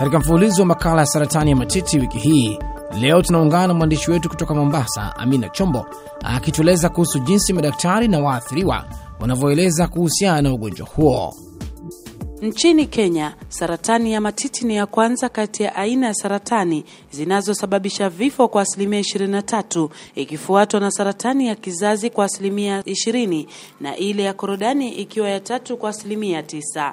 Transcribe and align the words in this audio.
Katika 0.00 0.18
mfululizo 0.18 0.62
wa 0.62 0.66
makala 0.66 1.00
ya 1.00 1.06
saratani 1.06 1.50
ya 1.50 1.56
matiti 1.56 1.98
wiki 1.98 2.18
hii, 2.18 2.58
leo 3.00 3.22
tunaungana 3.22 3.66
na 3.66 3.74
mwandishi 3.74 4.10
wetu 4.10 4.28
kutoka 4.28 4.54
Mombasa, 4.54 5.16
Amina 5.16 5.48
Chombo, 5.48 5.86
akitueleza 6.24 6.88
kuhusu 6.88 7.18
jinsi 7.18 7.52
madaktari 7.52 8.08
na 8.08 8.18
waathiriwa 8.20 8.84
wanavyoeleza 9.20 9.88
kuhusiana 9.88 10.42
na 10.42 10.52
ugonjwa 10.52 10.86
huo. 10.86 11.34
Nchini 12.42 12.86
Kenya, 12.86 13.34
saratani 13.48 14.12
ya 14.12 14.20
matiti 14.20 14.64
ni 14.66 14.76
ya 14.76 14.86
kwanza 14.86 15.28
kati 15.28 15.62
ya 15.62 15.76
aina 15.76 16.06
ya 16.06 16.14
saratani 16.14 16.84
zinazosababisha 17.10 18.08
vifo 18.08 18.48
kwa 18.48 18.62
asilimia 18.62 19.00
23, 19.00 19.88
ikifuatwa 20.14 20.80
na 20.80 20.90
saratani 20.90 21.46
ya 21.46 21.54
kizazi 21.54 22.10
kwa 22.10 22.24
asilimia 22.24 22.80
20 22.80 23.46
na 23.80 23.96
ile 23.96 24.22
ya 24.22 24.32
korodani 24.34 24.92
ikiwa 24.92 25.28
ya 25.28 25.40
tatu 25.40 25.76
kwa 25.76 25.90
asilimia 25.90 26.40
9. 26.42 26.92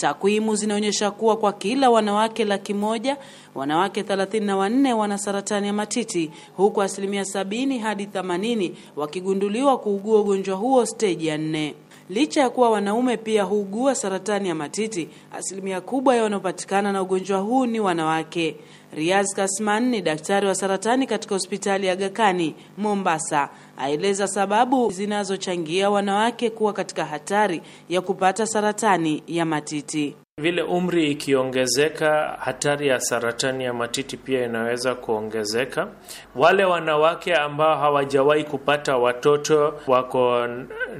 Takwimu 0.00 0.56
zinaonyesha 0.56 1.10
kuwa 1.10 1.36
kwa 1.36 1.52
kila 1.52 1.90
wanawake 1.90 2.44
laki 2.44 2.74
moja 2.74 3.16
wanawake 3.54 4.02
34 4.02 4.92
wana 4.92 5.18
saratani 5.18 5.66
ya 5.66 5.72
matiti 5.72 6.30
huku 6.56 6.82
asilimia 6.82 7.22
70 7.22 7.78
hadi 7.78 8.04
80 8.06 8.70
wakigunduliwa 8.96 9.78
kuugua 9.78 10.20
ugonjwa 10.20 10.56
huo 10.56 10.86
steji 10.86 11.26
ya 11.26 11.38
nne. 11.38 11.74
Licha 12.10 12.40
ya 12.40 12.50
kuwa 12.50 12.70
wanaume 12.70 13.16
pia 13.16 13.42
huugua 13.42 13.94
saratani 13.94 14.48
ya 14.48 14.54
matiti, 14.54 15.08
asilimia 15.32 15.80
kubwa 15.80 16.16
ya 16.16 16.22
wanaopatikana 16.22 16.92
na 16.92 17.02
ugonjwa 17.02 17.38
huu 17.38 17.66
ni 17.66 17.80
wanawake. 17.80 18.56
Riaz 18.94 19.34
Kasman 19.34 19.88
ni 19.88 20.02
daktari 20.02 20.46
wa 20.46 20.54
saratani 20.54 21.06
katika 21.06 21.34
hospitali 21.34 21.86
ya 21.86 21.96
Gakani 21.96 22.54
Mombasa, 22.78 23.48
aeleza 23.78 24.28
sababu 24.28 24.90
zinazochangia 24.90 25.90
wanawake 25.90 26.50
kuwa 26.50 26.72
katika 26.72 27.04
hatari 27.04 27.62
ya 27.88 28.00
kupata 28.00 28.46
saratani 28.46 29.22
ya 29.26 29.44
matiti. 29.44 30.16
Vile 30.40 30.62
umri 30.62 31.10
ikiongezeka, 31.10 32.36
hatari 32.40 32.88
ya 32.88 33.00
saratani 33.00 33.64
ya 33.64 33.72
matiti 33.74 34.16
pia 34.16 34.44
inaweza 34.44 34.94
kuongezeka. 34.94 35.88
Wale 36.36 36.64
wanawake 36.64 37.34
ambao 37.34 37.78
hawajawahi 37.78 38.44
kupata 38.44 38.96
watoto 38.96 39.74
wako 39.86 40.46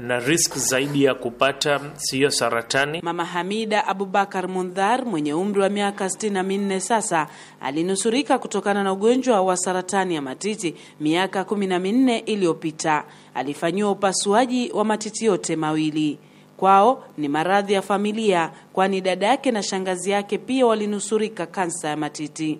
na 0.00 0.18
risk 0.18 0.56
zaidi 0.58 1.04
ya 1.04 1.14
kupata 1.14 1.80
siyo 1.96 2.30
saratani. 2.30 3.00
Mama 3.02 3.24
Hamida 3.24 3.86
Abubakar 3.86 4.48
Mundhar 4.48 5.04
mwenye 5.06 5.34
umri 5.34 5.60
wa 5.60 5.68
miaka 5.68 6.10
sitini 6.10 6.34
na 6.34 6.42
minne 6.42 6.80
sasa 6.80 7.26
alinusurika 7.60 8.38
kutokana 8.38 8.84
na 8.84 8.92
ugonjwa 8.92 9.40
wa 9.40 9.56
saratani 9.56 10.14
ya 10.14 10.22
matiti 10.22 10.74
miaka 11.00 11.44
kumi 11.44 11.66
na 11.66 11.78
minne 11.78 12.18
iliyopita. 12.18 13.04
Alifanyiwa 13.34 13.90
upasuaji 13.90 14.70
wa 14.74 14.84
matiti 14.84 15.24
yote 15.24 15.56
mawili. 15.56 16.18
Kwao 16.60 17.04
ni 17.18 17.28
maradhi 17.28 17.72
ya 17.72 17.82
familia, 17.82 18.50
kwani 18.72 19.00
dada 19.00 19.26
yake 19.26 19.50
na 19.50 19.62
shangazi 19.62 20.10
yake 20.10 20.38
pia 20.38 20.66
walinusurika 20.66 21.46
kansa 21.46 21.88
ya 21.88 21.96
matiti. 21.96 22.58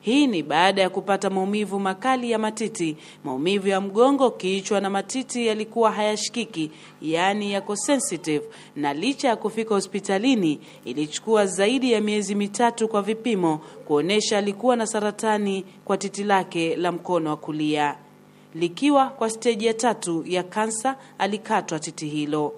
Hii 0.00 0.26
ni 0.26 0.42
baada 0.42 0.82
ya 0.82 0.90
kupata 0.90 1.30
maumivu 1.30 1.80
makali 1.80 2.30
ya 2.30 2.38
matiti, 2.38 2.96
maumivu 3.24 3.68
ya 3.68 3.80
mgongo, 3.80 4.30
kichwa 4.30 4.80
na 4.80 4.90
matiti 4.90 5.46
yalikuwa 5.46 5.92
hayashikiki, 5.92 6.70
yaani 7.02 7.52
yako 7.52 7.76
sensitive, 7.76 8.44
na 8.76 8.94
licha 8.94 9.28
ya 9.28 9.36
kufika 9.36 9.74
hospitalini 9.74 10.60
ilichukua 10.84 11.46
zaidi 11.46 11.92
ya 11.92 12.00
miezi 12.00 12.34
mitatu 12.34 12.88
kwa 12.88 13.02
vipimo 13.02 13.58
kuonyesha 13.84 14.38
alikuwa 14.38 14.76
na 14.76 14.86
saratani 14.86 15.64
kwa 15.84 15.96
titi 15.96 16.24
lake 16.24 16.76
la 16.76 16.92
mkono 16.92 17.30
wa 17.30 17.36
kulia. 17.36 17.96
Likiwa 18.54 19.06
kwa 19.08 19.30
steji 19.30 19.66
ya 19.66 19.74
tatu 19.74 20.24
ya 20.26 20.42
kansa, 20.42 20.96
alikatwa 21.18 21.78
titi 21.78 22.06
hilo. 22.08 22.52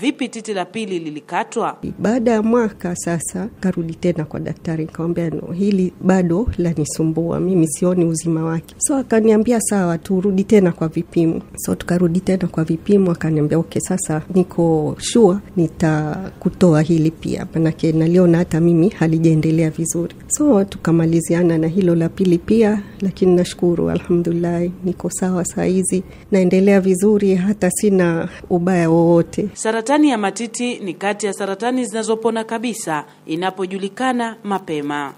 Vipi 0.00 0.28
titi 0.28 0.54
la 0.54 0.64
pili 0.64 0.98
lilikatwa? 0.98 1.76
Baada 1.98 2.30
ya 2.30 2.42
mwaka 2.42 2.96
sasa, 2.96 3.48
karudi 3.60 3.94
tena 3.94 4.24
kwa 4.24 4.40
daktari, 4.40 4.84
nikamwambia 4.84 5.30
no, 5.30 5.52
hili 5.52 5.92
bado 6.00 6.48
lanisumbua, 6.58 7.40
mimi 7.40 7.68
sioni 7.68 8.04
uzima 8.04 8.44
wake. 8.44 8.74
So 8.78 8.96
akaniambia 8.96 9.60
sawa, 9.60 9.98
turudi 9.98 10.44
tena 10.44 10.72
kwa 10.72 10.88
vipimo. 10.88 11.42
So 11.56 11.74
tukarudi 11.74 12.20
tena 12.20 12.46
kwa 12.48 12.64
vipimo, 12.64 13.10
akaniambia 13.12 13.58
okay, 13.58 13.80
sasa 13.82 14.22
niko 14.34 14.96
shua 14.98 15.40
nitakutoa 15.56 16.82
hili 16.82 17.10
pia, 17.10 17.46
manake 17.54 17.92
naliona 17.92 18.38
hata 18.38 18.60
mimi 18.60 18.88
halijaendelea 18.88 19.70
vizuri. 19.70 20.14
So 20.28 20.64
tukamaliziana 20.64 21.58
na 21.58 21.66
hilo 21.68 21.94
la 21.94 22.08
pili 22.08 22.38
pia, 22.38 22.82
lakini 23.00 23.36
nashukuru, 23.36 23.90
alhamdulillahi, 23.90 24.72
niko 24.84 25.10
sawa 25.10 25.44
saa 25.44 25.64
hizi, 25.64 26.02
naendelea 26.32 26.80
vizuri, 26.80 27.34
hata 27.34 27.70
sina 27.70 28.28
ubaya 28.50 28.90
wowote. 28.90 29.48
Saratani 29.84 30.10
ya 30.10 30.18
matiti 30.18 30.78
ni 30.78 30.94
kati 30.94 31.26
ya 31.26 31.32
saratani 31.32 31.84
zinazopona 31.84 32.44
kabisa 32.44 33.04
inapojulikana 33.26 34.36
mapema. 34.44 35.12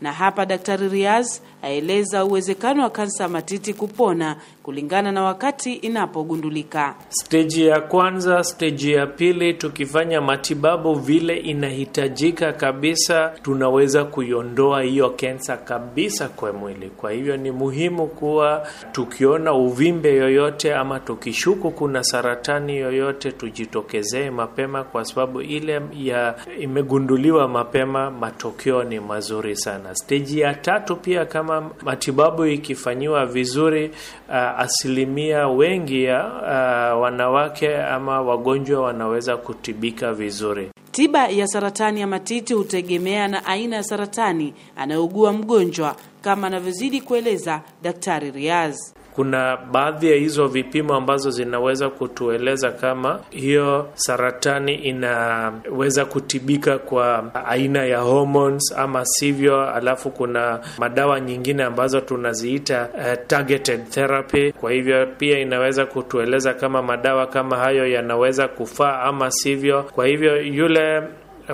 Na 0.00 0.12
hapa 0.12 0.46
Daktari 0.46 0.88
Riaz 0.88 1.40
aeleza 1.62 2.24
uwezekano 2.24 2.82
wa 2.82 2.90
kansa 2.90 3.22
ya 3.24 3.28
matiti 3.28 3.74
kupona 3.74 4.36
kulingana 4.62 5.12
na 5.12 5.22
wakati 5.22 5.72
inapogundulika. 5.74 6.94
Steji 7.08 7.66
ya 7.66 7.80
kwanza, 7.80 8.44
steji 8.44 8.92
ya 8.92 9.06
pili, 9.06 9.54
tukifanya 9.54 10.20
matibabu 10.20 10.94
vile 10.94 11.36
inahitajika 11.36 12.52
kabisa, 12.52 13.32
tunaweza 13.42 14.04
kuiondoa 14.04 14.82
hiyo 14.82 15.10
kensa 15.10 15.56
kabisa 15.56 16.28
kwa 16.28 16.52
mwili. 16.52 16.90
Kwa 16.90 17.12
hivyo 17.12 17.36
ni 17.36 17.50
muhimu 17.50 18.06
kuwa 18.06 18.66
tukiona 18.92 19.52
uvimbe 19.54 20.14
yoyote 20.14 20.74
ama 20.74 21.00
tukishuku 21.00 21.70
kuna 21.70 22.04
saratani 22.04 22.76
yoyote, 22.76 23.32
tujitokezee 23.32 24.30
mapema, 24.30 24.84
kwa 24.84 25.04
sababu 25.04 25.40
ile 25.42 25.80
ya 25.94 26.34
imegunduliwa 26.60 27.48
mapema, 27.48 28.10
matokeo 28.10 28.84
ni 28.84 29.00
mazuri 29.00 29.56
sana. 29.56 29.94
Steji 29.94 30.40
ya 30.40 30.54
tatu 30.54 30.96
pia 30.96 31.24
kama 31.24 31.45
matibabu 31.82 32.46
ikifanyiwa 32.46 33.26
vizuri, 33.26 33.90
uh, 34.28 34.34
asilimia 34.36 35.48
wengi 35.48 36.04
ya 36.04 36.24
uh, 36.26 37.02
wanawake 37.02 37.76
ama 37.76 38.20
wagonjwa 38.22 38.80
wanaweza 38.82 39.36
kutibika 39.36 40.12
vizuri. 40.14 40.70
Tiba 40.92 41.28
ya 41.28 41.46
saratani 41.46 42.00
ya 42.00 42.06
matiti 42.06 42.54
hutegemea 42.54 43.28
na 43.28 43.44
aina 43.46 43.76
ya 43.76 43.82
saratani 43.82 44.54
anayougua 44.76 45.32
mgonjwa, 45.32 45.96
kama 46.22 46.46
anavyozidi 46.46 47.00
kueleza 47.00 47.60
Daktari 47.82 48.30
Riaz. 48.30 48.95
Kuna 49.16 49.56
baadhi 49.56 50.10
ya 50.10 50.16
hizo 50.16 50.46
vipimo 50.48 50.94
ambazo 50.94 51.30
zinaweza 51.30 51.88
kutueleza 51.90 52.70
kama 52.70 53.20
hiyo 53.30 53.88
saratani 53.94 54.74
inaweza 54.74 56.04
kutibika 56.04 56.78
kwa 56.78 57.34
aina 57.46 57.84
ya 57.84 57.98
hormones 57.98 58.74
ama 58.76 59.04
sivyo. 59.04 59.70
Alafu 59.70 60.10
kuna 60.10 60.60
madawa 60.78 61.20
nyingine 61.20 61.62
ambazo 61.62 62.00
tunaziita 62.00 62.88
uh, 62.94 63.26
targeted 63.26 63.88
therapy. 63.90 64.52
Kwa 64.52 64.72
hivyo 64.72 65.06
pia 65.06 65.38
inaweza 65.38 65.86
kutueleza 65.86 66.54
kama 66.54 66.82
madawa 66.82 67.26
kama 67.26 67.56
hayo 67.56 67.86
yanaweza 67.88 68.48
kufaa 68.48 69.00
ama 69.02 69.30
sivyo. 69.30 69.82
Kwa 69.82 70.06
hivyo 70.06 70.42
yule 70.42 71.02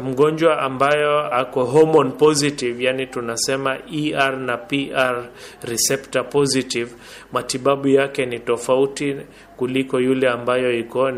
mgonjwa 0.01 0.59
ambayo 0.61 1.35
ako 1.35 1.65
hormone 1.65 2.11
positive, 2.11 2.85
yani 2.85 3.07
tunasema 3.07 3.79
ER 3.93 4.37
na 4.37 4.57
PR 4.57 5.25
receptor 5.63 6.29
positive, 6.31 6.91
matibabu 7.33 7.89
yake 7.89 8.27
ni 8.27 8.39
tofauti 8.39 9.17
kuliko 9.57 10.01
yule 10.01 10.29
ambayo 10.29 10.79
iko. 10.79 11.11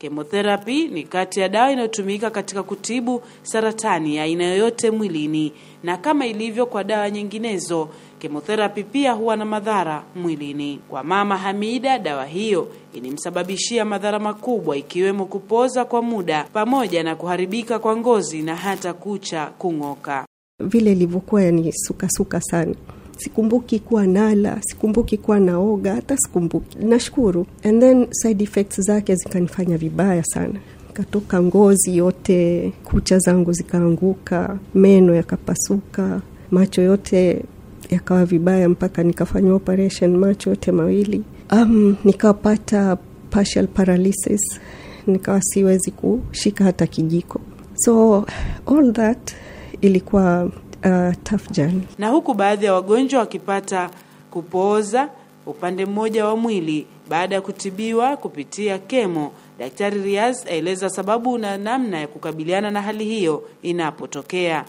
Chemotherapy 0.00 0.88
ni 0.88 1.02
kati 1.04 1.40
ya 1.40 1.48
dawa 1.48 1.72
inayotumika 1.72 2.30
katika 2.30 2.62
kutibu 2.62 3.22
saratani 3.42 4.16
ya 4.16 4.22
aina 4.24 4.44
yoyote 4.44 4.90
mwilini, 4.90 5.52
na 5.82 5.96
kama 5.96 6.26
ilivyo 6.26 6.66
kwa 6.66 6.84
dawa 6.84 7.10
nyinginezo, 7.10 7.88
chemotherapy 8.20 8.82
pia 8.84 9.12
huwa 9.12 9.36
na 9.36 9.44
madhara 9.44 10.02
mwilini. 10.16 10.80
Kwa 10.88 11.04
Mama 11.04 11.36
Hamida, 11.36 11.98
dawa 11.98 12.26
hiyo 12.26 12.68
ilimsababishia 12.94 13.84
madhara 13.84 14.18
makubwa 14.18 14.76
ikiwemo 14.76 15.24
kupoza 15.26 15.84
kwa 15.84 16.02
muda 16.02 16.44
pamoja 16.52 17.02
na 17.02 17.16
kuharibika 17.16 17.78
kwa 17.78 17.96
ngozi 17.96 18.42
na 18.42 18.56
hata 18.56 18.92
kucha 18.94 19.46
kung'oka. 19.58 20.26
Vile 20.64 20.92
ilivyokuwa 20.92 21.42
yani 21.42 21.72
sukasuka 21.72 22.40
sana 22.40 22.74
sikumbuki 23.20 23.78
kuwa 23.78 24.06
nala, 24.06 24.58
sikumbuki 24.62 25.16
kuwa 25.18 25.40
naoga, 25.40 25.94
hata 25.94 26.16
sikumbuki. 26.16 26.78
Nashukuru. 26.78 27.46
And 27.64 27.80
then 27.82 28.06
side 28.12 28.44
effects 28.44 28.80
zake 28.80 29.14
zikanifanya 29.14 29.78
vibaya 29.78 30.24
sana, 30.24 30.60
katoka 30.92 31.42
ngozi 31.42 31.96
yote, 31.96 32.72
kucha 32.84 33.18
zangu 33.18 33.52
zikaanguka, 33.52 34.58
meno 34.74 35.14
yakapasuka, 35.14 36.20
macho 36.50 36.82
yote 36.82 37.44
yakawa 37.90 38.24
vibaya, 38.24 38.68
mpaka 38.68 39.02
nikafanywa 39.02 39.54
operation 39.56 40.16
macho 40.16 40.50
yote 40.50 40.72
mawili. 40.72 41.22
Um, 41.52 41.96
nikapata 42.04 42.96
partial 43.30 43.66
paralysis, 43.66 44.60
nikawa 45.06 45.42
siwezi 45.42 45.90
kushika 45.90 46.64
hata 46.64 46.86
kijiko, 46.86 47.40
so 47.74 48.24
all 48.66 48.92
that 48.92 49.34
ilikuwa 49.80 50.44
uh, 50.84 51.14
tough 51.24 51.50
journey. 51.50 51.82
Na 51.98 52.08
huku 52.08 52.34
baadhi 52.34 52.64
ya 52.66 52.74
wagonjwa 52.74 53.20
wakipata 53.20 53.90
kupooza 54.30 55.08
upande 55.46 55.86
mmoja 55.86 56.26
wa 56.26 56.36
mwili 56.36 56.86
baada 57.08 57.34
ya 57.34 57.40
kutibiwa 57.40 58.16
kupitia 58.16 58.78
kemo. 58.78 59.32
Daktari 59.58 60.02
Riaz 60.02 60.46
aeleza 60.46 60.90
sababu 60.90 61.38
na 61.38 61.58
namna 61.58 62.00
ya 62.00 62.06
kukabiliana 62.06 62.70
na 62.70 62.82
hali 62.82 63.04
hiyo 63.04 63.42
inapotokea. 63.62 64.64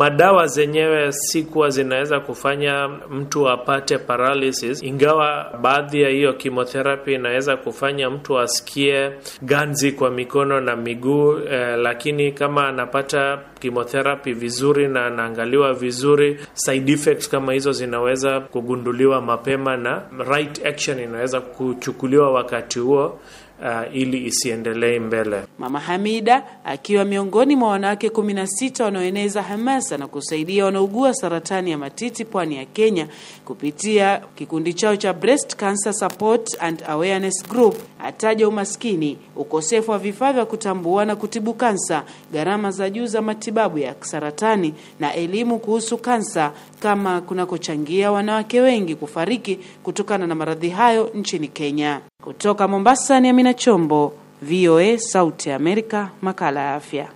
Madawa 0.00 0.46
zenyewe 0.46 1.12
si 1.12 1.42
kuwa 1.42 1.70
zinaweza 1.70 2.20
kufanya 2.20 2.88
mtu 3.10 3.48
apate 3.48 3.98
paralysis, 3.98 4.82
ingawa 4.82 5.58
baadhi 5.62 6.02
ya 6.02 6.08
hiyo 6.08 6.32
chemotherapy 6.32 7.14
inaweza 7.14 7.56
kufanya 7.56 8.10
mtu 8.10 8.38
asikie 8.38 9.12
ganzi 9.42 9.92
kwa 9.92 10.10
mikono 10.10 10.60
na 10.60 10.76
miguu 10.76 11.32
eh, 11.38 11.78
lakini 11.78 12.32
kama 12.32 12.68
anapata 12.68 13.38
chemotherapy 13.60 14.32
vizuri 14.32 14.88
na 14.88 15.06
anaangaliwa 15.06 15.74
vizuri, 15.74 16.40
side 16.52 16.92
effects 16.92 17.28
kama 17.28 17.52
hizo 17.52 17.72
zinaweza 17.72 18.40
kugunduliwa 18.40 19.20
mapema 19.20 19.76
na 19.76 20.02
right 20.28 20.66
action 20.66 21.00
inaweza 21.00 21.40
kuchukuliwa 21.40 22.32
wakati 22.32 22.78
huo. 22.78 23.20
Uh, 23.62 23.96
ili 23.96 24.26
isiendelee 24.26 24.98
mbele. 24.98 25.42
Mama 25.58 25.80
Hamida 25.80 26.42
akiwa 26.64 27.04
miongoni 27.04 27.56
mwa 27.56 27.68
wanawake 27.68 28.10
kumi 28.10 28.34
na 28.34 28.46
sita 28.46 28.84
wanaoeneza 28.84 29.42
hamasa 29.42 29.98
na 29.98 30.06
kusaidia 30.06 30.64
wanaugua 30.64 31.14
saratani 31.14 31.70
ya 31.70 31.78
matiti 31.78 32.24
pwani 32.24 32.56
ya 32.56 32.64
Kenya 32.64 33.08
kupitia 33.44 34.20
kikundi 34.34 34.74
chao 34.74 34.96
cha 34.96 35.12
Breast 35.12 35.56
Cancer 35.56 35.92
Support 35.94 36.56
and 36.60 36.82
Awareness 36.88 37.48
Group, 37.48 37.76
ataja 38.04 38.48
umaskini, 38.48 39.18
ukosefu 39.36 39.90
wa 39.90 39.98
vifaa 39.98 40.32
vya 40.32 40.44
kutambua 40.46 41.04
na 41.04 41.16
kutibu 41.16 41.54
kansa, 41.54 42.02
gharama 42.32 42.70
za 42.70 42.90
juu 42.90 43.06
za 43.06 43.22
matibabu 43.22 43.78
ya 43.78 43.94
saratani 44.00 44.74
na 45.00 45.14
elimu 45.14 45.58
kuhusu 45.58 45.98
kansa 45.98 46.52
kama 46.80 47.20
kunakochangia 47.20 48.12
wanawake 48.12 48.60
wengi 48.60 48.94
kufariki 48.94 49.58
kutokana 49.82 50.26
na 50.26 50.34
maradhi 50.34 50.68
hayo 50.68 51.10
nchini 51.14 51.48
Kenya. 51.48 52.00
Kutoka 52.24 52.68
Mombasa 52.68 53.20
ni 53.20 53.28
Amina 53.28 53.54
Chombo, 53.54 54.12
VOA 54.42 54.98
Sauti 54.98 55.48
ya 55.48 55.56
Amerika, 55.56 56.10
makala 56.22 56.60
ya 56.60 56.74
afya. 56.74 57.08